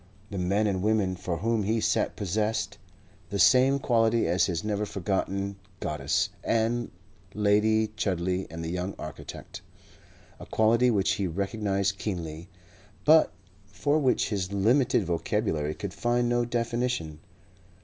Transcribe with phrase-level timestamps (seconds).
[0.31, 2.79] The men and women for whom he sat possessed
[3.29, 6.89] the same quality as his never forgotten goddess and
[7.35, 9.61] Lady Chudley and the young architect
[10.39, 12.49] a quality which he recognized keenly,
[13.05, 13.31] but
[13.67, 17.19] for which his limited vocabulary could find no definition.